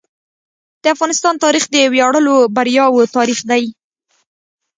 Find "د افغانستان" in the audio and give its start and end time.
0.83-1.33